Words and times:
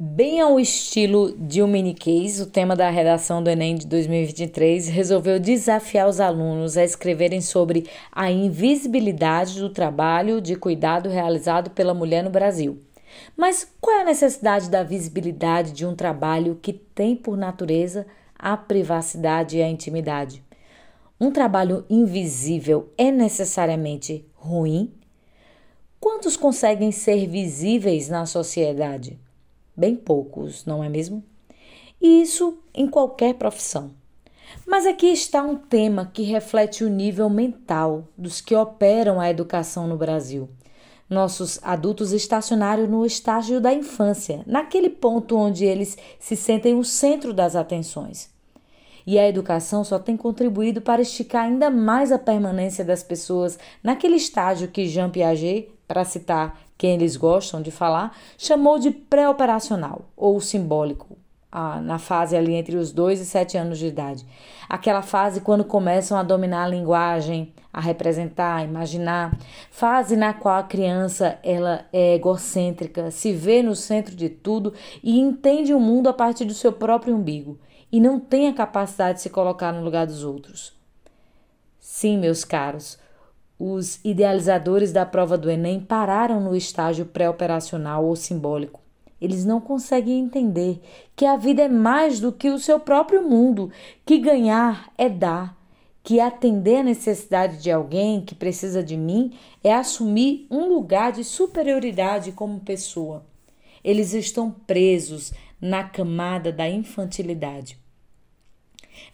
Bem 0.00 0.40
ao 0.40 0.60
estilo 0.60 1.36
de 1.36 1.60
um 1.60 1.66
mini 1.66 1.92
case, 1.92 2.40
o 2.40 2.46
tema 2.46 2.76
da 2.76 2.88
redação 2.88 3.42
do 3.42 3.50
Enem 3.50 3.74
de 3.74 3.84
2023 3.84 4.86
resolveu 4.86 5.40
desafiar 5.40 6.08
os 6.08 6.20
alunos 6.20 6.76
a 6.76 6.84
escreverem 6.84 7.40
sobre 7.40 7.90
a 8.12 8.30
invisibilidade 8.30 9.58
do 9.58 9.70
trabalho 9.70 10.40
de 10.40 10.54
cuidado 10.54 11.08
realizado 11.08 11.70
pela 11.70 11.94
mulher 11.94 12.22
no 12.22 12.30
Brasil. 12.30 12.78
Mas 13.36 13.68
qual 13.80 13.96
é 13.96 14.02
a 14.02 14.04
necessidade 14.04 14.70
da 14.70 14.84
visibilidade 14.84 15.72
de 15.72 15.84
um 15.84 15.96
trabalho 15.96 16.60
que 16.62 16.72
tem 16.72 17.16
por 17.16 17.36
natureza 17.36 18.06
a 18.38 18.56
privacidade 18.56 19.56
e 19.56 19.62
a 19.62 19.68
intimidade? 19.68 20.44
Um 21.20 21.32
trabalho 21.32 21.84
invisível 21.90 22.92
é 22.96 23.10
necessariamente 23.10 24.24
ruim? 24.36 24.92
Quantos 25.98 26.36
conseguem 26.36 26.92
ser 26.92 27.26
visíveis 27.26 28.08
na 28.08 28.26
sociedade? 28.26 29.18
Bem 29.78 29.94
poucos, 29.94 30.66
não 30.66 30.82
é 30.82 30.88
mesmo? 30.88 31.22
E 32.02 32.20
isso 32.22 32.58
em 32.74 32.88
qualquer 32.88 33.34
profissão. 33.34 33.92
Mas 34.66 34.84
aqui 34.84 35.06
está 35.06 35.40
um 35.40 35.54
tema 35.54 36.10
que 36.12 36.24
reflete 36.24 36.82
o 36.82 36.88
nível 36.88 37.30
mental 37.30 38.08
dos 38.18 38.40
que 38.40 38.56
operam 38.56 39.20
a 39.20 39.30
educação 39.30 39.86
no 39.86 39.96
Brasil. 39.96 40.48
Nossos 41.08 41.60
adultos 41.62 42.12
estacionários 42.12 42.90
no 42.90 43.06
estágio 43.06 43.60
da 43.60 43.72
infância, 43.72 44.42
naquele 44.48 44.90
ponto 44.90 45.36
onde 45.36 45.64
eles 45.64 45.96
se 46.18 46.34
sentem 46.34 46.74
o 46.74 46.82
centro 46.82 47.32
das 47.32 47.54
atenções. 47.54 48.30
E 49.06 49.16
a 49.16 49.28
educação 49.28 49.84
só 49.84 49.96
tem 49.96 50.16
contribuído 50.16 50.80
para 50.80 51.02
esticar 51.02 51.44
ainda 51.44 51.70
mais 51.70 52.10
a 52.10 52.18
permanência 52.18 52.84
das 52.84 53.04
pessoas 53.04 53.56
naquele 53.80 54.16
estágio 54.16 54.66
que 54.66 54.88
Jean 54.88 55.08
Piaget, 55.08 55.70
para 55.88 56.04
citar 56.04 56.60
quem 56.76 56.94
eles 56.94 57.16
gostam 57.16 57.60
de 57.60 57.70
falar, 57.70 58.16
chamou 58.36 58.78
de 58.78 58.90
pré-operacional 58.90 60.02
ou 60.16 60.40
simbólico, 60.40 61.16
ah, 61.50 61.80
na 61.80 61.98
fase 61.98 62.36
ali 62.36 62.54
entre 62.54 62.76
os 62.76 62.92
2 62.92 63.20
e 63.20 63.24
7 63.26 63.56
anos 63.56 63.78
de 63.78 63.86
idade. 63.86 64.24
Aquela 64.68 65.00
fase 65.00 65.40
quando 65.40 65.64
começam 65.64 66.16
a 66.16 66.22
dominar 66.22 66.64
a 66.64 66.68
linguagem, 66.68 67.52
a 67.72 67.80
representar, 67.80 68.56
a 68.56 68.64
imaginar, 68.64 69.36
fase 69.70 70.14
na 70.14 70.34
qual 70.34 70.58
a 70.58 70.62
criança 70.62 71.38
ela 71.42 71.86
é 71.92 72.14
egocêntrica, 72.14 73.10
se 73.10 73.32
vê 73.32 73.62
no 73.62 73.74
centro 73.74 74.14
de 74.14 74.28
tudo 74.28 74.74
e 75.02 75.18
entende 75.18 75.72
o 75.72 75.80
mundo 75.80 76.08
a 76.08 76.12
partir 76.12 76.44
do 76.44 76.54
seu 76.54 76.72
próprio 76.72 77.16
umbigo 77.16 77.58
e 77.90 78.00
não 78.00 78.20
tem 78.20 78.48
a 78.48 78.54
capacidade 78.54 79.16
de 79.16 79.22
se 79.22 79.30
colocar 79.30 79.72
no 79.72 79.82
lugar 79.82 80.06
dos 80.06 80.22
outros. 80.22 80.76
Sim, 81.80 82.18
meus 82.18 82.44
caros, 82.44 82.98
os 83.58 83.98
idealizadores 84.04 84.92
da 84.92 85.04
prova 85.04 85.36
do 85.36 85.50
Enem 85.50 85.80
pararam 85.80 86.40
no 86.40 86.54
estágio 86.54 87.06
pré-operacional 87.06 88.04
ou 88.04 88.14
simbólico. 88.14 88.80
Eles 89.20 89.44
não 89.44 89.60
conseguem 89.60 90.20
entender 90.20 90.80
que 91.16 91.26
a 91.26 91.36
vida 91.36 91.62
é 91.62 91.68
mais 91.68 92.20
do 92.20 92.30
que 92.30 92.50
o 92.50 92.58
seu 92.58 92.78
próprio 92.78 93.28
mundo, 93.28 93.70
que 94.06 94.18
ganhar 94.18 94.92
é 94.96 95.08
dar, 95.08 95.58
que 96.04 96.20
atender 96.20 96.76
a 96.76 96.84
necessidade 96.84 97.60
de 97.60 97.70
alguém 97.70 98.20
que 98.20 98.34
precisa 98.34 98.82
de 98.82 98.96
mim 98.96 99.32
é 99.62 99.74
assumir 99.74 100.46
um 100.50 100.68
lugar 100.68 101.10
de 101.10 101.24
superioridade 101.24 102.30
como 102.30 102.60
pessoa. 102.60 103.26
Eles 103.82 104.12
estão 104.14 104.50
presos 104.50 105.32
na 105.60 105.82
camada 105.82 106.52
da 106.52 106.68
infantilidade. 106.68 107.76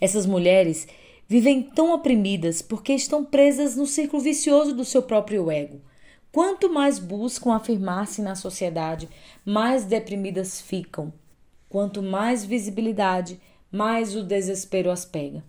Essas 0.01 0.27
mulheres 0.27 0.87
vivem 1.29 1.63
tão 1.63 1.93
oprimidas 1.95 2.61
porque 2.63 2.93
estão 2.93 3.25
presas 3.25 3.77
no 3.77 3.87
círculo 3.87 4.23
vicioso 4.23 4.75
do 4.75 4.85
seu 4.85 5.03
próprio 5.03 5.51
ego. 5.51 5.81
Quanto 6.31 6.73
mais 6.73 6.99
buscam 6.99 7.55
afirmar-se 7.55 8.21
na 8.21 8.35
sociedade, 8.35 9.09
mais 9.45 9.85
deprimidas 9.85 10.61
ficam. 10.61 11.13
Quanto 11.69 12.03
mais 12.03 12.45
visibilidade, 12.45 13.41
mais 13.71 14.15
o 14.17 14.23
desespero 14.23 14.91
as 14.91 15.05
pega. 15.05 15.45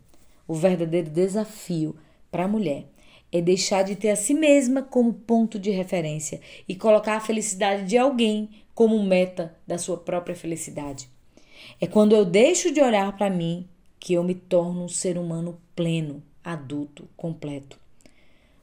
O 0.48 0.54
verdadeiro 0.54 1.10
desafio 1.10 1.96
para 2.32 2.46
a 2.46 2.48
mulher 2.48 2.86
é 3.32 3.42
deixar 3.42 3.84
de 3.84 3.96
ter 3.96 4.12
a 4.12 4.16
si 4.16 4.34
mesma 4.34 4.82
como 4.82 5.14
ponto 5.14 5.60
de 5.60 5.72
referência 5.72 6.40
e 6.68 6.76
colocar 6.76 7.18
a 7.18 7.22
felicidade 7.22 7.86
de 7.86 7.98
alguém 7.98 8.50
como 8.74 9.02
meta 9.04 9.56
da 9.66 9.78
sua 9.78 9.98
própria 9.98 10.36
felicidade. 10.36 11.10
É 11.82 11.88
quando 11.88 12.16
eu 12.16 12.24
deixo 12.24 12.72
de 12.72 12.82
olhar 12.82 13.16
para 13.18 13.30
mim 13.30 13.68
que 14.00 14.14
eu 14.14 14.24
me 14.24 14.36
torno 14.36 14.84
um 14.84 14.88
ser 14.88 15.18
humano 15.18 15.60
pleno, 15.76 16.24
adulto, 16.44 17.08
completo. 17.18 17.78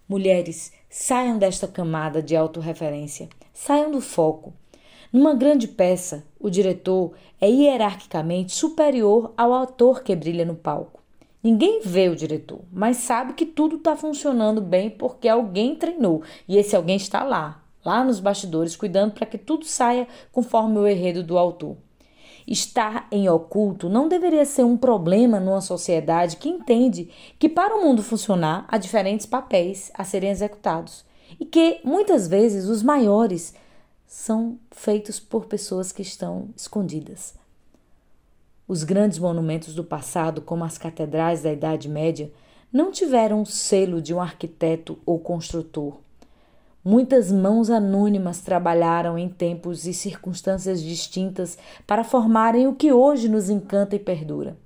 Mulheres, 0.09 0.73
saiam 0.89 1.39
desta 1.39 1.69
camada 1.69 2.23
de 2.23 2.35
autorreferência, 2.35 3.29
saiam 3.53 3.91
do 3.91 4.01
foco. 4.01 4.53
Numa 5.13 5.35
grande 5.35 5.69
peça, 5.69 6.25
o 6.41 6.49
diretor 6.49 7.13
é 7.41 7.49
hierarquicamente 7.49 8.53
superior 8.53 9.33
ao 9.37 9.53
ator 9.53 10.03
que 10.03 10.17
brilha 10.17 10.45
no 10.45 10.55
palco. 10.55 11.03
Ninguém 11.43 11.81
vê 11.85 12.09
o 12.09 12.17
diretor, 12.17 12.61
mas 12.73 12.99
sabe 12.99 13.35
que 13.35 13.45
tudo 13.45 13.77
está 13.77 13.97
funcionando 13.97 14.61
bem 14.61 14.89
porque 14.89 15.29
alguém 15.29 15.75
treinou 15.75 16.23
e 16.49 16.57
esse 16.57 16.77
alguém 16.77 16.97
está 16.97 17.25
lá, 17.25 17.63
lá 17.85 18.05
nos 18.05 18.21
bastidores, 18.21 18.77
cuidando 18.77 19.13
para 19.13 19.27
que 19.27 19.37
tudo 19.37 19.65
saia 19.65 20.07
conforme 20.31 20.79
o 20.79 20.87
enredo 20.87 21.23
do 21.23 21.37
autor. 21.37 21.77
Estar 22.47 23.07
em 23.11 23.29
oculto 23.29 23.89
não 23.89 24.09
deveria 24.09 24.45
ser 24.45 24.65
um 24.65 24.77
problema 24.77 25.39
numa 25.39 25.61
sociedade 25.61 26.37
que 26.37 26.49
entende 26.49 27.09
que 27.39 27.49
para 27.49 27.77
o 27.77 27.83
mundo 27.83 28.03
funcionar 28.03 28.65
há 28.69 28.79
diferentes 28.79 29.27
papéis 29.27 29.91
a 29.95 30.05
serem 30.05 30.31
executados 30.31 31.05
e 31.39 31.45
que 31.45 31.81
muitas 31.85 32.27
vezes 32.27 32.67
os 32.67 32.83
maiores 32.83 33.55
são 34.07 34.59
feitos 34.71 35.19
por 35.19 35.47
pessoas 35.47 35.93
que 35.93 36.03
estão 36.03 36.49
escondidas. 36.57 37.35
Os 38.69 38.85
grandes 38.85 39.19
monumentos 39.19 39.75
do 39.75 39.85
passado, 39.85 40.43
como 40.43 40.65
as 40.65 40.79
catedrais 40.79 41.43
da 41.43 41.53
Idade 41.53 41.89
Média, 41.89 42.33
não 42.73 42.91
tiveram 42.91 43.43
o 43.43 43.47
selo 43.47 44.01
de 44.01 44.15
um 44.15 44.21
arquiteto 44.21 44.99
ou 45.05 45.19
construtor. 45.19 45.99
Muitas 46.85 47.31
mãos 47.31 47.71
anônimas 47.71 48.41
trabalharam 48.41 49.17
em 49.17 49.29
tempos 49.29 49.87
e 49.87 49.95
circunstâncias 49.95 50.83
distintas 50.83 51.57
para 51.87 52.03
formarem 52.03 52.67
o 52.67 52.75
que 52.75 52.93
hoje 52.93 53.29
nos 53.29 53.49
encanta 53.49 53.95
e 53.95 54.01
perdura. 54.01 54.57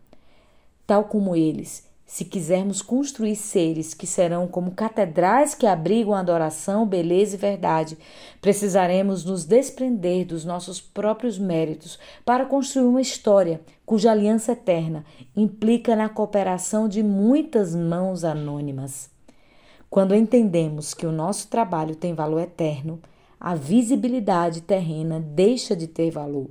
Tal 0.86 1.04
como 1.04 1.36
eles, 1.36 1.86
se 2.06 2.24
quisermos 2.24 2.80
construir 2.80 3.36
seres 3.36 3.92
que 3.92 4.06
serão 4.06 4.46
como 4.46 4.70
catedrais 4.70 5.54
que 5.54 5.66
abrigam 5.66 6.14
adoração, 6.14 6.86
beleza 6.86 7.34
e 7.34 7.38
verdade, 7.38 7.98
precisaremos 8.40 9.24
nos 9.24 9.44
desprender 9.44 10.24
dos 10.24 10.42
nossos 10.42 10.80
próprios 10.80 11.38
méritos 11.38 11.98
para 12.24 12.46
construir 12.46 12.86
uma 12.86 13.00
história 13.00 13.60
cuja 13.84 14.10
aliança 14.10 14.52
eterna 14.52 15.04
implica 15.36 15.94
na 15.94 16.08
cooperação 16.08 16.88
de 16.88 17.02
muitas 17.02 17.74
mãos 17.74 18.24
anônimas. 18.24 19.15
Quando 19.88 20.14
entendemos 20.14 20.92
que 20.92 21.06
o 21.06 21.12
nosso 21.12 21.48
trabalho 21.48 21.94
tem 21.94 22.12
valor 22.14 22.40
eterno, 22.40 23.00
a 23.38 23.54
visibilidade 23.54 24.60
terrena 24.60 25.20
deixa 25.20 25.76
de 25.76 25.86
ter 25.86 26.10
valor. 26.10 26.50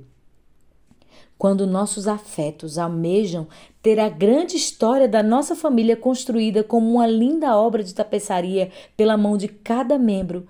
Quando 1.38 1.66
nossos 1.66 2.08
afetos 2.08 2.78
almejam 2.78 3.46
ter 3.82 4.00
a 4.00 4.08
grande 4.08 4.56
história 4.56 5.06
da 5.06 5.22
nossa 5.22 5.54
família 5.54 5.94
construída 5.94 6.64
como 6.64 6.90
uma 6.94 7.06
linda 7.06 7.56
obra 7.56 7.84
de 7.84 7.94
tapeçaria 7.94 8.70
pela 8.96 9.18
mão 9.18 9.36
de 9.36 9.48
cada 9.48 9.98
membro, 9.98 10.46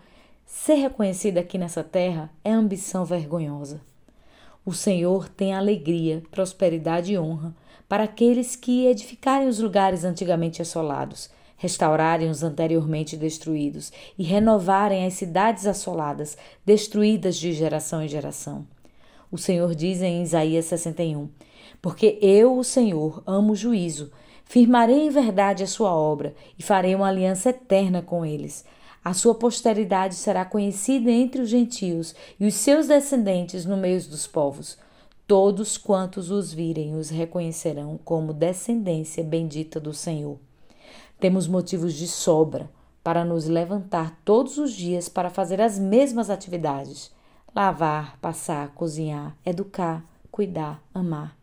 ser 0.47 0.75
reconhecida 0.75 1.41
aqui 1.41 1.59
nessa 1.59 1.83
terra 1.83 2.31
é 2.45 2.53
ambição 2.53 3.05
vergonhosa. 3.05 3.81
O 4.65 4.73
Senhor 4.73 5.29
tem 5.29 5.55
alegria, 5.55 6.23
prosperidade 6.31 7.13
e 7.13 7.19
honra 7.19 7.55
para 7.89 8.05
aqueles 8.05 8.55
que 8.55 8.87
edificarem 8.87 9.49
os 9.49 9.59
lugares 9.59 10.05
antigamente 10.05 10.63
assolados, 10.63 11.31
restaurarem 11.57 12.29
os 12.29 12.43
anteriormente 12.43 13.17
destruídos 13.17 13.93
e 14.19 14.23
renovarem 14.23 15.07
as 15.07 15.15
cidades 15.15 15.67
assoladas, 15.67 16.37
destruídas 16.65 17.37
de 17.37 17.53
geração 17.53 18.03
em 18.03 18.09
geração. 18.09 18.67
O 19.31 19.39
Senhor 19.39 19.75
diz 19.75 20.03
em 20.03 20.23
Isaías 20.23 20.67
61: 20.67 21.29
Porque 21.83 22.19
eu, 22.21 22.57
o 22.57 22.65
Senhor, 22.65 23.23
amo 23.27 23.53
o 23.53 23.57
juízo, 23.57 24.13
firmarei 24.45 25.07
em 25.07 25.11
verdade 25.11 25.65
a 25.65 25.67
sua 25.67 25.93
obra 25.95 26.35
e 26.59 26.63
farei 26.63 26.95
uma 26.95 27.09
aliança 27.09 27.51
eterna 27.51 28.03
com 28.03 28.25
eles. 28.25 28.65
A 29.05 29.15
sua 29.15 29.35
posteridade 29.35 30.17
será 30.17 30.45
conhecida 30.45 31.11
entre 31.11 31.41
os 31.41 31.49
gentios 31.49 32.15
e 32.41 32.47
os 32.47 32.55
seus 32.55 32.89
descendentes 32.89 33.65
no 33.65 33.77
meio 33.77 34.03
dos 34.09 34.27
povos. 34.27 34.77
Todos 35.27 35.77
quantos 35.77 36.31
os 36.31 36.53
virem 36.53 36.95
os 36.97 37.09
reconhecerão 37.09 37.99
como 38.05 38.33
descendência 38.33 39.23
bendita 39.23 39.79
do 39.79 39.93
Senhor. 39.93 40.39
Temos 41.19 41.49
motivos 41.49 41.95
de 41.95 42.07
sobra 42.07 42.71
para 43.03 43.25
nos 43.25 43.47
levantar 43.47 44.21
todos 44.25 44.59
os 44.59 44.73
dias 44.73 45.09
para 45.09 45.31
fazer 45.31 45.61
as 45.61 45.79
mesmas 45.79 46.29
atividades: 46.29 47.11
lavar, 47.55 48.19
passar, 48.21 48.69
cozinhar, 48.75 49.37
educar, 49.45 50.05
cuidar, 50.31 50.83
amar. 50.93 51.37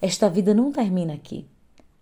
Esta 0.00 0.30
vida 0.30 0.54
não 0.54 0.70
termina 0.70 1.14
aqui. 1.14 1.46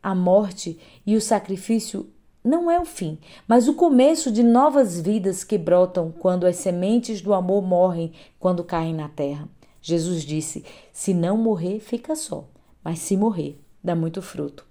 A 0.02 0.14
morte 0.14 0.78
e 1.06 1.16
o 1.16 1.20
sacrifício 1.20 2.08
não 2.44 2.70
é 2.70 2.78
o 2.78 2.84
fim, 2.84 3.18
mas 3.46 3.68
o 3.68 3.74
começo 3.74 4.30
de 4.30 4.42
novas 4.42 5.00
vidas 5.00 5.42
que 5.42 5.58
brotam 5.58 6.12
quando 6.12 6.46
as 6.46 6.56
sementes 6.56 7.20
do 7.20 7.34
amor 7.34 7.62
morrem 7.62 8.12
quando 8.38 8.62
caem 8.62 8.94
na 8.94 9.08
terra. 9.08 9.48
Jesus 9.80 10.22
disse: 10.22 10.64
Se 10.92 11.14
não 11.14 11.36
morrer, 11.36 11.80
fica 11.80 12.14
só, 12.14 12.48
mas 12.84 12.98
se 12.98 13.16
morrer, 13.16 13.60
dá 13.82 13.94
muito 13.94 14.20
fruto. 14.20 14.67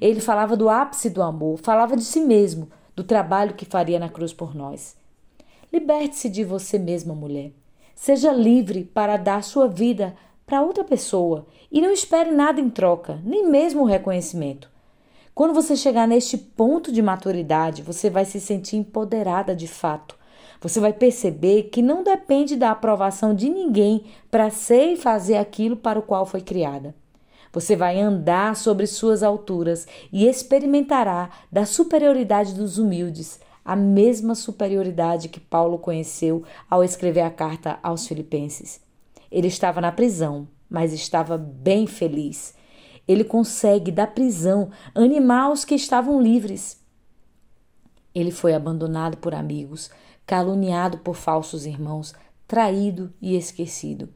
Ele 0.00 0.20
falava 0.20 0.56
do 0.56 0.68
ápice 0.68 1.10
do 1.10 1.22
amor, 1.22 1.58
falava 1.58 1.96
de 1.96 2.04
si 2.04 2.20
mesmo, 2.20 2.68
do 2.94 3.04
trabalho 3.04 3.54
que 3.54 3.64
faria 3.64 3.98
na 3.98 4.08
cruz 4.08 4.32
por 4.32 4.54
nós. 4.54 4.96
Liberte-se 5.72 6.28
de 6.28 6.44
você 6.44 6.78
mesma, 6.78 7.14
mulher. 7.14 7.52
Seja 7.94 8.32
livre 8.32 8.84
para 8.84 9.16
dar 9.16 9.42
sua 9.42 9.68
vida 9.68 10.14
para 10.46 10.62
outra 10.62 10.82
pessoa 10.82 11.46
e 11.70 11.80
não 11.80 11.92
espere 11.92 12.30
nada 12.30 12.60
em 12.60 12.70
troca, 12.70 13.20
nem 13.24 13.46
mesmo 13.46 13.82
o 13.82 13.86
reconhecimento. 13.86 14.70
Quando 15.34 15.54
você 15.54 15.76
chegar 15.76 16.08
neste 16.08 16.36
ponto 16.36 16.90
de 16.90 17.02
maturidade, 17.02 17.82
você 17.82 18.10
vai 18.10 18.24
se 18.24 18.40
sentir 18.40 18.76
empoderada 18.76 19.54
de 19.54 19.68
fato. 19.68 20.16
Você 20.60 20.80
vai 20.80 20.92
perceber 20.92 21.64
que 21.64 21.80
não 21.80 22.02
depende 22.02 22.56
da 22.56 22.70
aprovação 22.70 23.32
de 23.34 23.48
ninguém 23.48 24.06
para 24.30 24.50
ser 24.50 24.94
e 24.94 24.96
fazer 24.96 25.36
aquilo 25.36 25.76
para 25.76 25.98
o 25.98 26.02
qual 26.02 26.26
foi 26.26 26.40
criada. 26.40 26.94
Você 27.52 27.74
vai 27.74 28.00
andar 28.00 28.56
sobre 28.56 28.86
suas 28.86 29.22
alturas 29.22 29.86
e 30.12 30.26
experimentará 30.26 31.30
da 31.50 31.64
superioridade 31.64 32.54
dos 32.54 32.78
humildes, 32.78 33.40
a 33.64 33.76
mesma 33.76 34.34
superioridade 34.34 35.28
que 35.28 35.40
Paulo 35.40 35.78
conheceu 35.78 36.42
ao 36.70 36.82
escrever 36.82 37.22
a 37.22 37.30
carta 37.30 37.78
aos 37.82 38.06
Filipenses. 38.06 38.80
Ele 39.30 39.48
estava 39.48 39.80
na 39.80 39.92
prisão, 39.92 40.48
mas 40.68 40.92
estava 40.92 41.36
bem 41.36 41.86
feliz. 41.86 42.54
Ele 43.06 43.24
consegue, 43.24 43.90
da 43.90 44.06
prisão, 44.06 44.70
animar 44.94 45.50
os 45.50 45.64
que 45.64 45.74
estavam 45.74 46.20
livres. 46.20 46.78
Ele 48.14 48.30
foi 48.30 48.54
abandonado 48.54 49.16
por 49.18 49.34
amigos, 49.34 49.90
caluniado 50.26 50.98
por 50.98 51.14
falsos 51.14 51.64
irmãos, 51.64 52.14
traído 52.46 53.12
e 53.20 53.36
esquecido. 53.36 54.08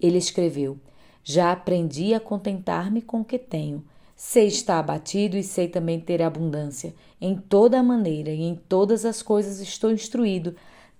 Ele 0.00 0.18
escreveu: 0.18 0.78
Já 1.28 1.50
aprendi 1.50 2.14
a 2.14 2.20
contentar-me 2.20 3.02
com 3.02 3.22
o 3.22 3.24
que 3.24 3.36
tenho. 3.36 3.84
Sei 4.14 4.46
estar 4.46 4.78
abatido 4.78 5.36
e 5.36 5.42
sei 5.42 5.66
também 5.66 5.98
ter 5.98 6.22
abundância. 6.22 6.94
Em 7.20 7.36
toda 7.36 7.82
maneira 7.82 8.30
e 8.30 8.42
em 8.42 8.54
todas 8.54 9.04
as 9.04 9.22
coisas 9.22 9.58
estou 9.58 9.90
instruído, 9.90 10.54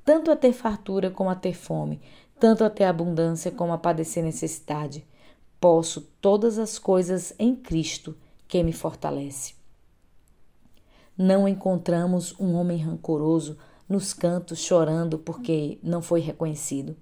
tanto 0.05 0.28
a 0.32 0.34
ter 0.34 0.52
fartura 0.52 1.12
como 1.12 1.31
a 1.31 1.37
ter 1.37 1.52
fome, 1.52 2.00
tanto 2.40 2.64
a 2.64 2.69
ter 2.69 2.82
abundância 2.82 3.52
como 3.52 3.73
a 3.73 3.78
padecer 3.78 4.25
necessidade. 4.25 5.06
Posso 5.61 6.00
todas 6.20 6.58
as 6.58 6.76
coisas 6.76 7.32
em 7.38 7.55
Cristo, 7.55 8.17
que 8.49 8.64
me 8.64 8.72
fortalece. 8.72 9.55
Não 11.17 11.46
encontramos 11.46 12.34
um 12.40 12.55
homem 12.55 12.79
rancoroso 12.79 13.56
nos 13.88 14.12
cantos 14.12 14.58
chorando 14.58 15.19
porque 15.19 15.79
não 15.84 16.02
foi 16.02 16.19
reconhecido. 16.19 16.96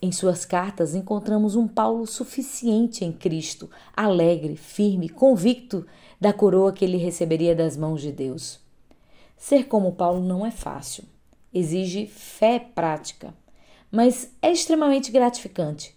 Em 0.00 0.12
suas 0.12 0.44
cartas 0.44 0.94
encontramos 0.94 1.56
um 1.56 1.66
Paulo 1.66 2.06
suficiente 2.06 3.04
em 3.04 3.12
Cristo, 3.12 3.68
alegre, 3.96 4.54
firme, 4.54 5.08
convicto 5.08 5.84
da 6.20 6.32
coroa 6.32 6.72
que 6.72 6.84
ele 6.84 6.96
receberia 6.96 7.54
das 7.54 7.76
mãos 7.76 8.00
de 8.00 8.12
Deus. 8.12 8.60
Ser 9.36 9.64
como 9.64 9.92
Paulo 9.92 10.22
não 10.22 10.46
é 10.46 10.52
fácil, 10.52 11.04
exige 11.52 12.06
fé 12.06 12.60
prática, 12.60 13.34
mas 13.90 14.32
é 14.40 14.52
extremamente 14.52 15.10
gratificante. 15.10 15.96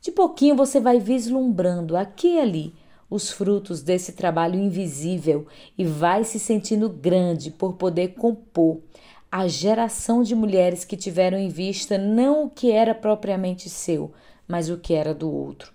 De 0.00 0.12
pouquinho 0.12 0.54
você 0.54 0.78
vai 0.78 1.00
vislumbrando 1.00 1.96
aqui 1.96 2.34
e 2.34 2.40
ali 2.40 2.74
os 3.10 3.30
frutos 3.30 3.82
desse 3.82 4.12
trabalho 4.12 4.58
invisível 4.58 5.46
e 5.76 5.84
vai 5.84 6.24
se 6.24 6.38
sentindo 6.38 6.90
grande 6.90 7.50
por 7.50 7.74
poder 7.74 8.08
compor 8.08 8.80
a 9.30 9.46
geração 9.46 10.22
de 10.22 10.34
mulheres 10.34 10.84
que 10.84 10.96
tiveram 10.96 11.38
em 11.38 11.48
vista 11.48 11.98
não 11.98 12.44
o 12.44 12.50
que 12.50 12.70
era 12.70 12.94
propriamente 12.94 13.68
seu, 13.68 14.12
mas 14.46 14.70
o 14.70 14.78
que 14.78 14.94
era 14.94 15.14
do 15.14 15.30
outro. 15.30 15.72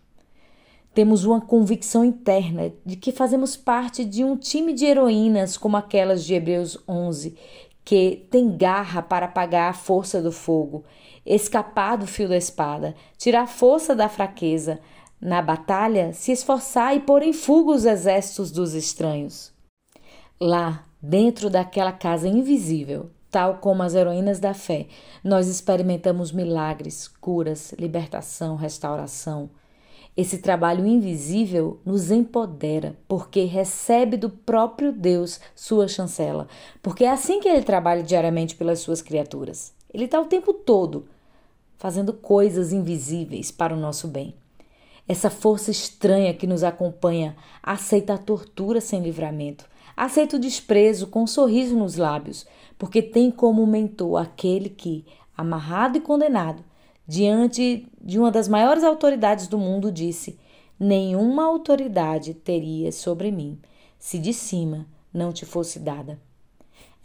Temos 0.93 1.25
uma 1.25 1.41
convicção 1.41 2.03
interna 2.03 2.71
de 2.85 2.95
que 2.95 3.11
fazemos 3.11 3.55
parte 3.57 4.05
de 4.05 4.23
um 4.23 4.35
time 4.35 4.73
de 4.73 4.85
heroínas 4.85 5.57
como 5.57 5.77
aquelas 5.77 6.23
de 6.23 6.33
Hebreus 6.33 6.77
11, 6.87 7.35
que 7.83 8.27
tem 8.29 8.55
garra 8.55 9.01
para 9.01 9.25
apagar 9.25 9.69
a 9.69 9.73
força 9.73 10.21
do 10.21 10.31
fogo, 10.31 10.83
escapar 11.25 11.97
do 11.97 12.07
fio 12.07 12.27
da 12.27 12.37
espada, 12.37 12.95
tirar 13.17 13.47
força 13.47 13.95
da 13.95 14.07
fraqueza, 14.07 14.79
na 15.19 15.41
batalha 15.41 16.11
se 16.11 16.31
esforçar 16.31 16.95
e 16.95 16.99
pôr 16.99 17.23
em 17.23 17.33
fuga 17.33 17.71
os 17.71 17.85
exércitos 17.85 18.51
dos 18.51 18.73
estranhos. 18.73 19.53
Lá, 20.39 20.85
dentro 21.01 21.49
daquela 21.49 21.93
casa 21.93 22.27
invisível, 22.27 23.09
tal 23.33 23.55
como 23.55 23.81
as 23.81 23.95
heroínas 23.95 24.39
da 24.39 24.53
fé, 24.53 24.85
nós 25.23 25.47
experimentamos 25.47 26.31
milagres, 26.31 27.07
curas, 27.07 27.73
libertação, 27.79 28.55
restauração. 28.55 29.49
Esse 30.15 30.37
trabalho 30.37 30.85
invisível 30.85 31.81
nos 31.83 32.11
empodera, 32.11 32.95
porque 33.07 33.45
recebe 33.45 34.17
do 34.17 34.29
próprio 34.29 34.91
Deus 34.91 35.39
sua 35.55 35.87
chancela, 35.87 36.47
porque 36.79 37.05
é 37.05 37.09
assim 37.09 37.39
que 37.39 37.49
ele 37.49 37.63
trabalha 37.63 38.03
diariamente 38.03 38.55
pelas 38.55 38.81
suas 38.81 39.01
criaturas. 39.01 39.73
Ele 39.91 40.05
está 40.05 40.21
o 40.21 40.25
tempo 40.25 40.53
todo 40.53 41.07
fazendo 41.75 42.13
coisas 42.13 42.71
invisíveis 42.71 43.49
para 43.49 43.73
o 43.73 43.79
nosso 43.79 44.07
bem. 44.07 44.35
Essa 45.07 45.31
força 45.31 45.71
estranha 45.71 46.35
que 46.35 46.45
nos 46.45 46.63
acompanha 46.63 47.35
aceita 47.63 48.13
a 48.13 48.17
tortura 48.19 48.79
sem 48.79 49.01
livramento, 49.01 49.67
aceita 49.95 50.37
o 50.37 50.39
desprezo 50.39 51.07
com 51.07 51.23
um 51.23 51.27
sorriso 51.27 51.75
nos 51.75 51.95
lábios, 51.95 52.45
porque 52.77 53.01
tem 53.01 53.31
como 53.31 53.65
mentor 53.65 54.21
aquele 54.21 54.69
que, 54.69 55.05
amarrado 55.37 55.97
e 55.97 56.01
condenado, 56.01 56.63
diante 57.07 57.87
de 58.01 58.19
uma 58.19 58.31
das 58.31 58.47
maiores 58.47 58.83
autoridades 58.83 59.47
do 59.47 59.57
mundo, 59.57 59.91
disse: 59.91 60.39
Nenhuma 60.79 61.45
autoridade 61.45 62.33
teria 62.33 62.91
sobre 62.91 63.31
mim 63.31 63.59
se 63.99 64.19
de 64.19 64.33
cima 64.33 64.85
não 65.13 65.31
te 65.31 65.45
fosse 65.45 65.79
dada. 65.79 66.19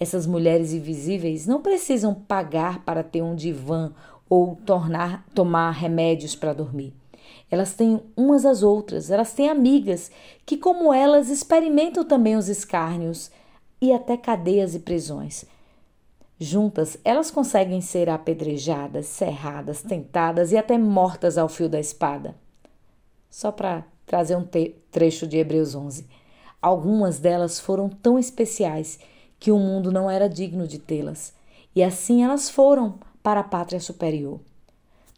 Essas 0.00 0.26
mulheres 0.26 0.72
invisíveis 0.72 1.46
não 1.46 1.60
precisam 1.60 2.14
pagar 2.14 2.84
para 2.84 3.02
ter 3.02 3.22
um 3.22 3.34
divã 3.34 3.92
ou 4.28 4.56
tornar, 4.56 5.24
tomar 5.34 5.70
remédios 5.70 6.34
para 6.34 6.52
dormir. 6.52 6.92
Elas 7.50 7.74
têm 7.74 8.00
umas 8.16 8.44
às 8.44 8.62
outras, 8.62 9.10
elas 9.10 9.32
têm 9.32 9.48
amigas 9.48 10.10
que, 10.44 10.56
como 10.56 10.92
elas, 10.92 11.30
experimentam 11.30 12.04
também 12.04 12.36
os 12.36 12.48
escárnios 12.48 13.30
e 13.80 13.92
até 13.92 14.16
cadeias 14.16 14.74
e 14.74 14.80
prisões. 14.80 15.44
Juntas, 16.38 16.96
elas 17.04 17.30
conseguem 17.30 17.80
ser 17.80 18.08
apedrejadas, 18.08 19.06
serradas, 19.06 19.82
tentadas 19.82 20.52
e 20.52 20.56
até 20.56 20.78
mortas 20.78 21.36
ao 21.36 21.48
fio 21.48 21.68
da 21.68 21.80
espada. 21.80 22.34
Só 23.28 23.50
para 23.50 23.84
trazer 24.06 24.36
um 24.36 24.46
trecho 24.90 25.26
de 25.26 25.36
Hebreus 25.36 25.74
11. 25.74 26.06
Algumas 26.60 27.18
delas 27.18 27.58
foram 27.58 27.88
tão 27.88 28.18
especiais 28.18 28.98
que 29.38 29.52
o 29.52 29.58
mundo 29.58 29.92
não 29.92 30.10
era 30.10 30.28
digno 30.28 30.66
de 30.66 30.78
tê-las, 30.78 31.32
e 31.74 31.82
assim 31.82 32.24
elas 32.24 32.50
foram 32.50 32.98
para 33.22 33.40
a 33.40 33.44
pátria 33.44 33.78
superior. 33.78 34.40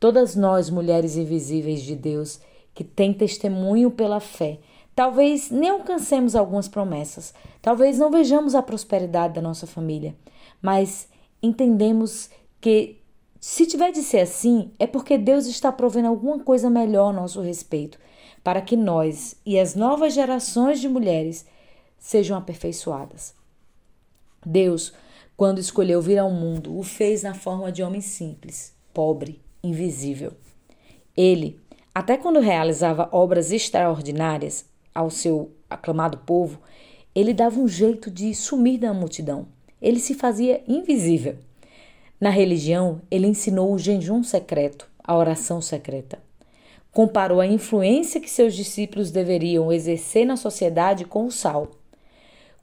Todas 0.01 0.35
nós, 0.35 0.71
mulheres 0.71 1.17
invisíveis 1.17 1.83
de 1.83 1.95
Deus, 1.95 2.41
que 2.75 2.83
têm 2.83 3.13
testemunho 3.13 3.91
pela 3.91 4.19
fé, 4.19 4.59
talvez 4.97 5.51
nem 5.51 5.69
alcancemos 5.69 6.35
algumas 6.35 6.67
promessas, 6.67 7.35
talvez 7.61 7.99
não 7.99 8.11
vejamos 8.11 8.55
a 8.55 8.63
prosperidade 8.63 9.35
da 9.35 9.43
nossa 9.43 9.67
família, 9.67 10.17
mas 10.63 11.07
entendemos 11.43 12.31
que 12.63 12.99
se 13.39 13.67
tiver 13.67 13.93
de 13.93 14.03
ser 14.03 14.21
assim, 14.21 14.71
é 14.79 14.87
porque 14.87 15.19
Deus 15.19 15.47
está 15.47 15.71
provendo 15.71 16.09
alguma 16.09 16.39
coisa 16.39 16.71
melhor 16.71 17.11
a 17.11 17.13
nosso 17.13 17.43
respeito, 17.43 17.99
para 18.43 18.63
que 18.63 18.77
nós 18.77 19.37
e 19.45 19.59
as 19.59 19.75
novas 19.75 20.15
gerações 20.15 20.81
de 20.81 20.89
mulheres 20.89 21.45
sejam 21.99 22.39
aperfeiçoadas. 22.39 23.35
Deus, 24.45 24.95
quando 25.37 25.59
escolheu 25.59 26.01
vir 26.01 26.19
ao 26.19 26.31
mundo, 26.31 26.79
o 26.79 26.83
fez 26.83 27.23
na 27.23 27.35
forma 27.35 27.71
de 27.71 27.83
homem 27.83 28.01
simples, 28.01 28.75
pobre, 28.95 29.43
invisível. 29.63 30.33
Ele, 31.17 31.59
até 31.95 32.17
quando 32.17 32.41
realizava 32.41 33.09
obras 33.13 33.51
extraordinárias 33.53 34.65
ao 34.95 35.11
seu 35.11 35.51
aclamado 35.69 36.19
povo, 36.19 36.61
ele 37.15 37.35
dava 37.35 37.59
um 37.59 37.69
jeito 37.69 38.11
de 38.11 38.35
sumir 38.35 38.79
da 38.79 38.95
multidão. 38.95 39.47
Ele 39.81 39.99
se 39.99 40.15
fazia 40.15 40.63
invisível. 40.69 41.37
Na 42.21 42.31
religião, 42.31 43.01
ele 43.11 43.27
ensinou 43.27 43.73
o 43.73 43.79
jejum 43.79 44.23
secreto, 44.23 44.89
a 45.03 45.17
oração 45.17 45.61
secreta. 45.61 46.19
Comparou 46.93 47.41
a 47.41 47.47
influência 47.47 48.21
que 48.21 48.29
seus 48.29 48.55
discípulos 48.55 49.11
deveriam 49.11 49.73
exercer 49.73 50.27
na 50.27 50.37
sociedade 50.37 51.05
com 51.05 51.25
o 51.25 51.31
sal. 51.31 51.71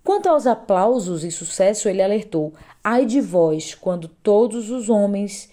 Quanto 0.04 0.30
aos 0.30 0.46
aplausos 0.46 1.24
e 1.24 1.32
sucesso, 1.32 1.90
ele 1.90 2.02
alertou: 2.02 2.54
Ai 2.84 3.06
de 3.06 3.20
vós, 3.20 3.74
quando 3.74 4.08
todos 4.08 4.70
os 4.70 4.90
homens 4.90 5.50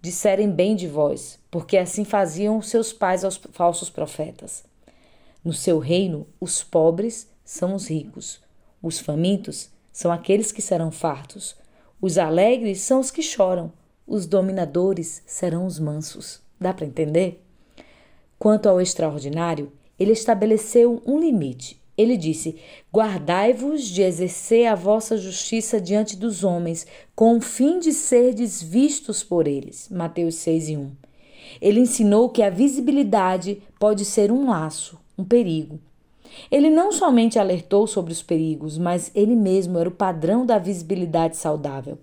disserem 0.00 0.50
bem 0.50 0.76
de 0.76 0.86
vós, 0.86 1.38
porque 1.50 1.76
assim 1.76 2.04
faziam 2.04 2.60
seus 2.62 2.92
pais 2.92 3.24
aos 3.24 3.36
falsos 3.52 3.90
profetas. 3.90 4.64
No 5.44 5.52
seu 5.52 5.78
reino, 5.78 6.26
os 6.40 6.62
pobres 6.62 7.28
são 7.44 7.74
os 7.74 7.88
ricos, 7.88 8.40
os 8.82 8.98
famintos 8.98 9.70
são 9.92 10.12
aqueles 10.12 10.52
que 10.52 10.62
serão 10.62 10.90
fartos, 10.90 11.56
os 12.00 12.18
alegres 12.18 12.80
são 12.80 13.00
os 13.00 13.10
que 13.10 13.22
choram, 13.22 13.72
os 14.06 14.26
dominadores 14.26 15.22
serão 15.26 15.66
os 15.66 15.78
mansos. 15.78 16.40
Dá 16.60 16.72
para 16.72 16.86
entender? 16.86 17.44
Quanto 18.38 18.68
ao 18.68 18.80
extraordinário, 18.80 19.72
ele 19.98 20.12
estabeleceu 20.12 21.02
um 21.04 21.18
limite. 21.18 21.77
Ele 21.98 22.16
disse: 22.16 22.54
Guardai-vos 22.94 23.82
de 23.82 24.02
exercer 24.02 24.66
a 24.66 24.76
vossa 24.76 25.16
justiça 25.18 25.80
diante 25.80 26.16
dos 26.16 26.44
homens, 26.44 26.86
com 27.14 27.36
o 27.36 27.40
fim 27.40 27.80
de 27.80 27.92
serdes 27.92 28.62
vistos 28.62 29.24
por 29.24 29.48
eles. 29.48 29.88
Mateus 29.90 30.36
6 30.36 30.68
e 30.68 30.76
1. 30.76 30.90
Ele 31.60 31.80
ensinou 31.80 32.28
que 32.28 32.42
a 32.42 32.50
visibilidade 32.50 33.60
pode 33.80 34.04
ser 34.04 34.30
um 34.30 34.48
laço, 34.48 34.96
um 35.18 35.24
perigo. 35.24 35.80
Ele 36.50 36.70
não 36.70 36.92
somente 36.92 37.38
alertou 37.38 37.86
sobre 37.86 38.12
os 38.12 38.22
perigos, 38.22 38.78
mas 38.78 39.10
ele 39.14 39.34
mesmo 39.34 39.78
era 39.78 39.88
o 39.88 39.92
padrão 39.92 40.46
da 40.46 40.58
visibilidade 40.58 41.36
saudável. 41.36 41.98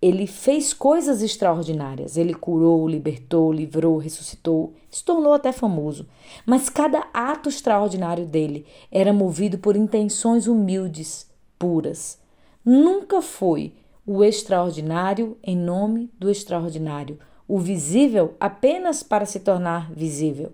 Ele 0.00 0.26
fez 0.26 0.72
coisas 0.72 1.22
extraordinárias. 1.22 2.16
Ele 2.16 2.34
curou, 2.34 2.88
libertou, 2.88 3.52
livrou, 3.52 3.98
ressuscitou, 3.98 4.72
se 4.92 5.02
tornou 5.02 5.32
até 5.32 5.50
famoso. 5.50 6.06
Mas 6.46 6.68
cada 6.68 7.08
ato 7.12 7.48
extraordinário 7.48 8.26
dele 8.26 8.66
era 8.90 9.12
movido 9.12 9.58
por 9.58 9.74
intenções 9.74 10.46
humildes, 10.46 11.28
puras. 11.58 12.20
Nunca 12.64 13.22
foi 13.22 13.74
o 14.06 14.22
extraordinário 14.22 15.36
em 15.42 15.56
nome 15.56 16.10
do 16.18 16.30
extraordinário, 16.30 17.18
o 17.48 17.58
visível 17.58 18.34
apenas 18.38 19.02
para 19.02 19.24
se 19.24 19.40
tornar 19.40 19.90
visível. 19.92 20.52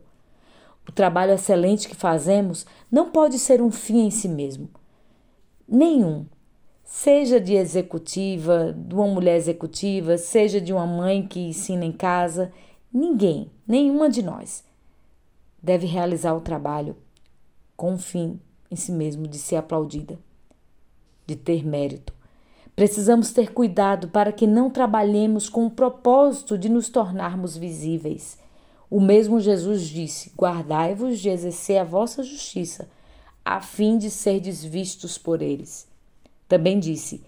O 0.88 0.92
trabalho 0.92 1.33
excelente 1.33 1.88
que 1.88 1.97
fazemos 1.97 2.64
não 2.90 3.11
pode 3.11 3.38
ser 3.38 3.61
um 3.61 3.71
fim 3.71 4.07
em 4.07 4.11
si 4.11 4.28
mesmo. 4.28 4.71
Nenhum 5.68 6.25
seja 6.88 7.38
de 7.38 7.54
executiva, 7.54 8.75
de 8.75 8.95
uma 8.95 9.07
mulher 9.07 9.37
executiva, 9.37 10.16
seja 10.16 10.59
de 10.59 10.73
uma 10.73 10.87
mãe 10.87 11.26
que 11.26 11.40
ensina 11.40 11.85
em 11.85 11.92
casa, 11.92 12.50
ninguém, 12.92 13.50
nenhuma 13.66 14.09
de 14.09 14.23
nós 14.23 14.64
deve 15.62 15.87
realizar 15.87 16.35
o 16.35 16.40
trabalho 16.40 16.97
com 17.76 17.95
o 17.95 17.99
fim 17.99 18.40
em 18.71 18.76
si 18.76 18.92
mesmo 18.92 19.26
de 19.26 19.38
ser 19.38 19.57
aplaudida, 19.57 20.18
de 21.26 21.37
ter 21.37 21.66
mérito. 21.66 22.12
Precisamos 22.75 23.33
ter 23.33 23.52
cuidado 23.52 24.09
para 24.09 24.33
que 24.33 24.47
não 24.47 24.71
trabalhemos 24.71 25.49
com 25.49 25.66
o 25.66 25.71
propósito 25.71 26.57
de 26.57 26.68
nos 26.68 26.88
tornarmos 26.88 27.57
visíveis. 27.57 28.38
O 28.88 29.00
mesmo 29.00 29.40
Jesus 29.40 29.83
disse: 29.83 30.33
Guardai-vos 30.38 31.18
de 31.18 31.28
exercer 31.28 31.78
a 31.78 31.85
vossa 31.85 32.23
justiça, 32.23 32.88
a 33.45 33.61
fim 33.61 33.99
de 33.99 34.11
serdes 34.11 34.62
vistos 34.62 35.18
por 35.18 35.42
eles. 35.42 35.88
Também 36.47 36.78
disse: 36.78 37.25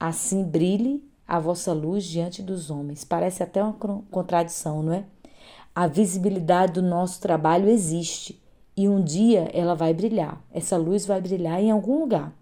Assim 0.00 0.42
brilhe 0.42 1.04
a 1.26 1.38
vossa 1.38 1.72
luz 1.72 2.04
diante 2.04 2.42
dos 2.42 2.70
homens. 2.70 3.04
Parece 3.04 3.42
até 3.42 3.62
uma 3.62 3.72
contradição, 4.10 4.82
não 4.82 4.92
é? 4.92 5.04
A 5.74 5.86
visibilidade 5.86 6.74
do 6.74 6.82
nosso 6.82 7.20
trabalho 7.20 7.68
existe 7.68 8.40
e 8.76 8.88
um 8.88 9.02
dia 9.02 9.50
ela 9.52 9.74
vai 9.74 9.92
brilhar. 9.92 10.42
Essa 10.52 10.76
luz 10.76 11.06
vai 11.06 11.20
brilhar 11.20 11.60
em 11.60 11.70
algum 11.70 12.00
lugar, 12.00 12.32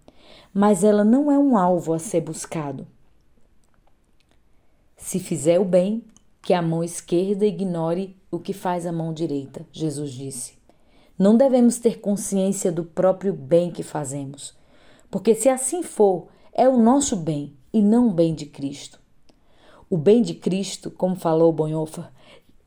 mas 0.52 0.84
ela 0.84 1.04
não 1.04 1.30
é 1.30 1.38
um 1.38 1.56
alvo 1.56 1.92
a 1.92 1.98
ser 1.98 2.20
buscado. 2.20 2.86
Se 4.96 5.18
fizer 5.18 5.58
o 5.58 5.64
bem, 5.64 6.04
que 6.42 6.52
a 6.52 6.60
mão 6.60 6.82
esquerda 6.82 7.46
ignore 7.46 8.16
o 8.30 8.38
que 8.38 8.52
faz 8.52 8.86
a 8.86 8.92
mão 8.92 9.12
direita, 9.12 9.64
Jesus 9.72 10.12
disse. 10.12 10.58
Não 11.18 11.36
devemos 11.36 11.78
ter 11.78 12.00
consciência 12.00 12.72
do 12.72 12.84
próprio 12.84 13.32
bem 13.32 13.70
que 13.70 13.82
fazemos 13.82 14.60
porque 15.12 15.34
se 15.34 15.50
assim 15.50 15.82
for, 15.82 16.28
é 16.54 16.66
o 16.66 16.78
nosso 16.78 17.14
bem 17.14 17.54
e 17.72 17.80
não 17.82 18.08
o 18.08 18.12
bem 18.12 18.34
de 18.34 18.46
Cristo. 18.46 19.00
O 19.88 19.96
bem 19.96 20.22
de 20.22 20.34
Cristo, 20.34 20.90
como 20.90 21.14
falou 21.14 21.52
Bonhoeffer, 21.52 22.08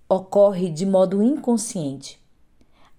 ocorre 0.07 0.69
de 0.69 0.85
modo 0.85 1.21
inconsciente. 1.23 2.21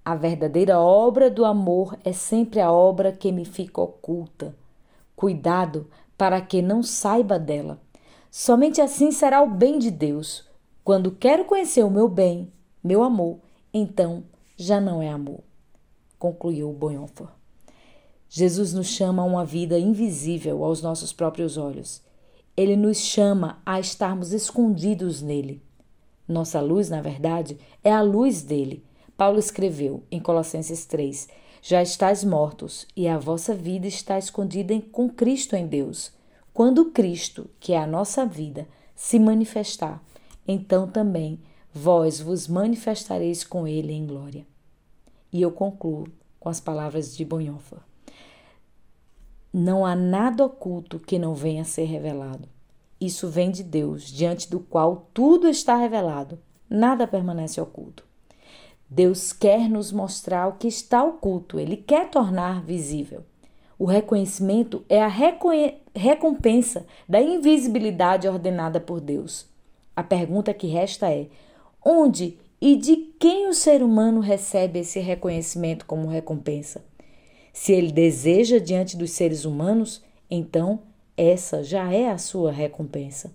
A 0.04 0.14
verdadeira 0.14 0.78
obra 0.78 1.30
do 1.30 1.44
amor 1.44 1.98
é 2.04 2.12
sempre 2.12 2.60
a 2.60 2.70
obra 2.70 3.12
que 3.12 3.32
me 3.32 3.44
fica 3.44 3.80
oculta. 3.80 4.54
Cuidado 5.14 5.88
para 6.16 6.40
que 6.40 6.62
não 6.62 6.82
saiba 6.82 7.38
dela. 7.38 7.80
Somente 8.30 8.80
assim 8.80 9.10
será 9.10 9.42
o 9.42 9.50
bem 9.50 9.78
de 9.78 9.90
Deus. 9.90 10.44
Quando 10.84 11.10
quero 11.10 11.44
conhecer 11.44 11.84
o 11.84 11.90
meu 11.90 12.08
bem, 12.08 12.52
meu 12.82 13.02
amor, 13.02 13.38
então 13.72 14.22
já 14.56 14.80
não 14.80 15.02
é 15.02 15.08
amor. 15.08 15.40
Concluiu 16.18 16.72
Bonhoeffer. 16.72 17.35
Jesus 18.28 18.72
nos 18.72 18.88
chama 18.88 19.22
a 19.22 19.26
uma 19.26 19.44
vida 19.44 19.78
invisível 19.78 20.64
aos 20.64 20.82
nossos 20.82 21.12
próprios 21.12 21.56
olhos. 21.56 22.02
Ele 22.56 22.76
nos 22.76 22.98
chama 22.98 23.60
a 23.64 23.78
estarmos 23.78 24.32
escondidos 24.32 25.22
nele. 25.22 25.62
Nossa 26.26 26.60
luz, 26.60 26.90
na 26.90 27.00
verdade, 27.00 27.56
é 27.84 27.92
a 27.92 28.02
luz 28.02 28.42
dele. 28.42 28.84
Paulo 29.16 29.38
escreveu 29.38 30.02
em 30.10 30.20
Colossenses 30.20 30.84
3: 30.86 31.28
Já 31.62 31.82
estáis 31.82 32.24
mortos 32.24 32.86
e 32.96 33.06
a 33.06 33.18
vossa 33.18 33.54
vida 33.54 33.86
está 33.86 34.18
escondida 34.18 34.78
com 34.90 35.08
Cristo 35.08 35.54
em 35.54 35.66
Deus. 35.66 36.12
Quando 36.52 36.86
Cristo, 36.86 37.48
que 37.60 37.74
é 37.74 37.78
a 37.78 37.86
nossa 37.86 38.24
vida, 38.26 38.66
se 38.94 39.18
manifestar, 39.18 40.02
então 40.48 40.88
também 40.88 41.38
vós 41.72 42.20
vos 42.20 42.48
manifestareis 42.48 43.44
com 43.44 43.68
ele 43.68 43.92
em 43.92 44.06
glória. 44.06 44.46
E 45.32 45.42
eu 45.42 45.52
concluo 45.52 46.08
com 46.40 46.48
as 46.48 46.60
palavras 46.60 47.14
de 47.14 47.24
Bonhoeffer. 47.24 47.78
Não 49.58 49.86
há 49.86 49.96
nada 49.96 50.44
oculto 50.44 50.98
que 50.98 51.18
não 51.18 51.32
venha 51.32 51.62
a 51.62 51.64
ser 51.64 51.84
revelado. 51.84 52.46
Isso 53.00 53.26
vem 53.26 53.50
de 53.50 53.62
Deus, 53.62 54.02
diante 54.02 54.50
do 54.50 54.60
qual 54.60 55.08
tudo 55.14 55.48
está 55.48 55.76
revelado. 55.76 56.38
Nada 56.68 57.06
permanece 57.06 57.58
oculto. 57.58 58.04
Deus 58.86 59.32
quer 59.32 59.70
nos 59.70 59.90
mostrar 59.90 60.46
o 60.46 60.58
que 60.58 60.68
está 60.68 61.02
oculto, 61.02 61.58
ele 61.58 61.78
quer 61.78 62.10
tornar 62.10 62.60
visível. 62.60 63.24
O 63.78 63.86
reconhecimento 63.86 64.84
é 64.90 65.02
a 65.02 65.10
recompensa 65.94 66.84
da 67.08 67.22
invisibilidade 67.22 68.28
ordenada 68.28 68.78
por 68.78 69.00
Deus. 69.00 69.46
A 69.96 70.02
pergunta 70.02 70.52
que 70.52 70.66
resta 70.66 71.10
é: 71.10 71.28
onde 71.82 72.38
e 72.60 72.76
de 72.76 72.96
quem 73.18 73.48
o 73.48 73.54
ser 73.54 73.82
humano 73.82 74.20
recebe 74.20 74.80
esse 74.80 75.00
reconhecimento 75.00 75.86
como 75.86 76.08
recompensa? 76.08 76.84
Se 77.58 77.72
ele 77.72 77.90
deseja 77.90 78.60
diante 78.60 78.98
dos 78.98 79.12
seres 79.12 79.46
humanos, 79.46 80.04
então 80.30 80.82
essa 81.16 81.64
já 81.64 81.90
é 81.90 82.10
a 82.10 82.18
sua 82.18 82.52
recompensa. 82.52 83.34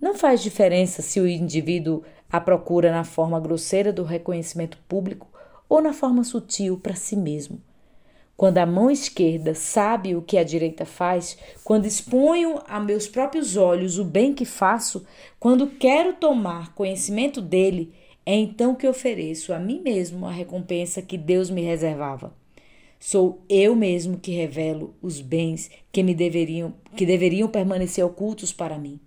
Não 0.00 0.14
faz 0.14 0.40
diferença 0.40 1.02
se 1.02 1.18
o 1.18 1.26
indivíduo 1.26 2.04
a 2.30 2.40
procura 2.40 2.92
na 2.92 3.02
forma 3.02 3.40
grosseira 3.40 3.92
do 3.92 4.04
reconhecimento 4.04 4.78
público 4.88 5.28
ou 5.68 5.82
na 5.82 5.92
forma 5.92 6.22
sutil 6.22 6.78
para 6.78 6.94
si 6.94 7.16
mesmo. 7.16 7.60
Quando 8.36 8.58
a 8.58 8.64
mão 8.64 8.88
esquerda 8.88 9.56
sabe 9.56 10.14
o 10.14 10.22
que 10.22 10.38
a 10.38 10.44
direita 10.44 10.86
faz, 10.86 11.36
quando 11.64 11.86
exponho 11.86 12.60
a 12.68 12.78
meus 12.78 13.08
próprios 13.08 13.56
olhos 13.56 13.98
o 13.98 14.04
bem 14.04 14.32
que 14.32 14.44
faço, 14.44 15.04
quando 15.40 15.66
quero 15.66 16.12
tomar 16.12 16.72
conhecimento 16.76 17.42
dele, 17.42 17.92
é 18.24 18.36
então 18.36 18.72
que 18.72 18.86
ofereço 18.86 19.52
a 19.52 19.58
mim 19.58 19.80
mesmo 19.82 20.26
a 20.26 20.30
recompensa 20.30 21.02
que 21.02 21.18
Deus 21.18 21.50
me 21.50 21.62
reservava. 21.62 22.38
Sou 23.00 23.42
eu 23.48 23.74
mesmo 23.74 24.18
que 24.18 24.30
revelo 24.30 24.94
os 25.00 25.22
bens 25.22 25.70
que 25.90 26.02
me 26.02 26.14
deveriam 26.14 26.74
que 26.94 27.06
deveriam 27.06 27.48
permanecer 27.48 28.04
ocultos 28.04 28.52
para 28.52 28.78
mim. 28.78 29.00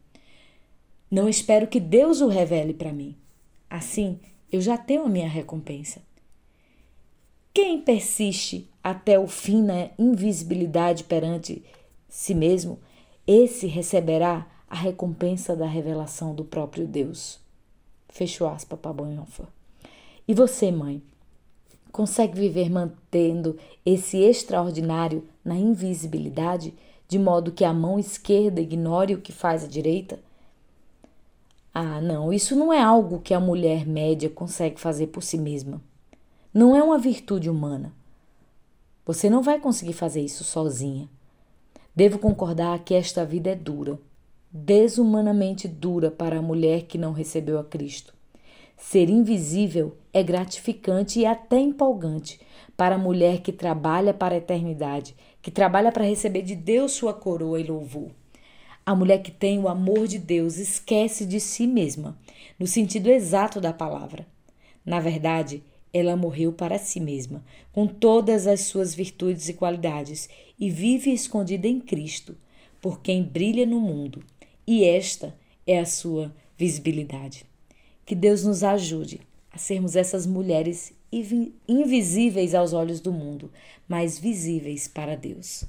Não 1.11 1.29
espero 1.29 1.67
que 1.67 1.79
Deus 1.79 2.19
o 2.19 2.27
revele 2.27 2.73
para 2.73 2.91
mim. 2.91 3.15
Assim, 3.69 4.19
eu 4.51 4.59
já 4.59 4.79
tenho 4.79 5.05
a 5.05 5.09
minha 5.09 5.29
recompensa. 5.29 6.01
Quem 7.53 7.79
persiste 7.81 8.67
até 8.83 9.19
o 9.19 9.27
fim 9.27 9.61
na 9.61 9.91
invisibilidade 9.99 11.03
perante 11.03 11.63
si 12.09 12.33
mesmo, 12.33 12.79
esse 13.27 13.67
receberá 13.67 14.47
a 14.67 14.75
recompensa 14.75 15.55
da 15.55 15.67
revelação 15.67 16.33
do 16.33 16.43
próprio 16.43 16.87
Deus. 16.87 17.39
Fechou 18.09 18.47
aspas 18.47 18.79
para. 18.79 19.47
E 20.27 20.33
você, 20.33 20.71
mãe? 20.71 20.99
Consegue 21.93 22.37
viver 22.37 22.71
mantendo 22.71 23.55
esse 23.85 24.17
extraordinário 24.17 25.23
na 25.45 25.55
invisibilidade, 25.55 26.73
de 27.07 27.19
modo 27.19 27.51
que 27.51 27.63
a 27.63 27.71
mão 27.71 27.99
esquerda 27.99 28.59
ignore 28.59 29.13
o 29.13 29.21
que 29.21 29.31
faz 29.31 29.63
a 29.63 29.67
direita? 29.67 30.19
Ah, 31.71 32.01
não, 32.01 32.33
isso 32.33 32.55
não 32.55 32.73
é 32.73 32.81
algo 32.81 33.21
que 33.21 33.33
a 33.33 33.39
mulher 33.39 33.85
média 33.85 34.27
consegue 34.27 34.81
fazer 34.81 35.07
por 35.07 35.21
si 35.21 35.37
mesma. 35.37 35.79
Não 36.51 36.75
é 36.75 36.81
uma 36.81 36.97
virtude 36.97 37.47
humana. 37.47 37.93
Você 39.05 39.29
não 39.29 39.43
vai 39.43 39.59
conseguir 39.59 39.93
fazer 39.93 40.21
isso 40.21 40.43
sozinha. 40.43 41.07
Devo 41.95 42.17
concordar 42.17 42.79
que 42.79 42.95
esta 42.95 43.23
vida 43.23 43.51
é 43.51 43.55
dura, 43.55 43.99
desumanamente 44.51 45.67
dura 45.67 46.09
para 46.09 46.39
a 46.39 46.41
mulher 46.41 46.83
que 46.83 46.97
não 46.97 47.11
recebeu 47.11 47.59
a 47.59 47.63
Cristo. 47.63 48.15
Ser 48.77 49.09
invisível 49.09 49.97
é 50.11 50.21
gratificante 50.21 51.19
e 51.19 51.25
até 51.25 51.59
empolgante 51.59 52.39
para 52.75 52.95
a 52.95 52.97
mulher 52.97 53.41
que 53.41 53.51
trabalha 53.51 54.13
para 54.13 54.35
a 54.35 54.37
eternidade, 54.37 55.15
que 55.41 55.51
trabalha 55.51 55.91
para 55.91 56.03
receber 56.03 56.41
de 56.41 56.55
Deus 56.55 56.93
sua 56.93 57.13
coroa 57.13 57.59
e 57.59 57.63
louvor. 57.63 58.11
A 58.85 58.93
mulher 58.93 59.21
que 59.21 59.31
tem 59.31 59.59
o 59.59 59.69
amor 59.69 60.07
de 60.07 60.19
Deus 60.19 60.57
esquece 60.57 61.25
de 61.25 61.39
si 61.39 61.65
mesma, 61.65 62.17
no 62.59 62.67
sentido 62.67 63.09
exato 63.09 63.61
da 63.61 63.71
palavra. 63.71 64.27
Na 64.85 64.99
verdade, 64.99 65.63
ela 65.93 66.17
morreu 66.17 66.51
para 66.51 66.77
si 66.77 66.99
mesma, 66.99 67.43
com 67.71 67.87
todas 67.87 68.47
as 68.47 68.61
suas 68.61 68.93
virtudes 68.93 69.47
e 69.47 69.53
qualidades, 69.53 70.27
e 70.59 70.69
vive 70.69 71.13
escondida 71.13 71.67
em 71.67 71.79
Cristo, 71.79 72.35
por 72.81 73.01
quem 73.01 73.23
brilha 73.23 73.65
no 73.65 73.79
mundo, 73.79 74.23
e 74.67 74.83
esta 74.83 75.33
é 75.65 75.79
a 75.79 75.85
sua 75.85 76.33
visibilidade. 76.57 77.52
Que 78.05 78.15
Deus 78.15 78.43
nos 78.43 78.63
ajude 78.63 79.21
a 79.51 79.57
sermos 79.57 79.95
essas 79.95 80.25
mulheres 80.25 80.93
invisíveis 81.67 82.55
aos 82.55 82.73
olhos 82.73 82.99
do 82.99 83.11
mundo, 83.11 83.51
mas 83.87 84.17
visíveis 84.17 84.87
para 84.87 85.15
Deus. 85.15 85.63